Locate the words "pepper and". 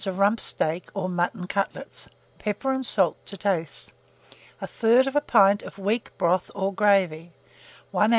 2.39-2.83